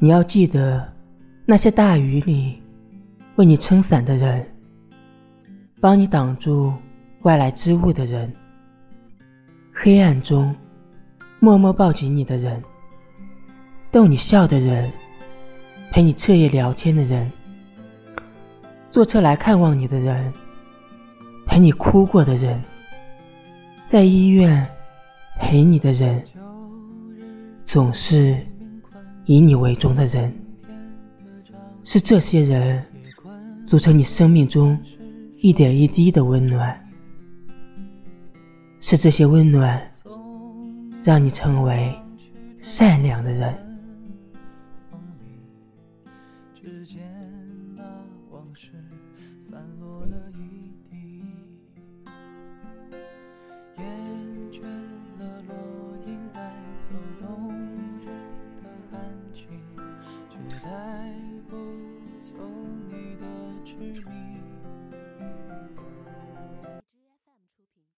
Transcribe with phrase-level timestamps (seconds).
[0.00, 0.86] 你要记得，
[1.44, 2.62] 那些大雨里
[3.34, 4.46] 为你撑伞的人，
[5.80, 6.72] 帮你挡住
[7.22, 8.32] 外来之物的人，
[9.74, 10.54] 黑暗中
[11.40, 12.62] 默默抱紧你的人，
[13.90, 14.88] 逗你笑的人，
[15.90, 17.28] 陪你彻夜聊天的人，
[18.92, 20.32] 坐车来看望你的人，
[21.44, 22.62] 陪你哭过的人，
[23.90, 24.64] 在医院
[25.40, 26.22] 陪你的人，
[27.66, 28.36] 总是。
[29.28, 30.34] 以你为重的人，
[31.84, 32.82] 是这些人
[33.66, 34.80] 组成你生命中
[35.36, 36.74] 一点一滴的温暖，
[38.80, 39.86] 是这些温暖
[41.04, 41.94] 让你成为
[42.62, 43.54] 善良的人。
[63.78, 64.17] journey.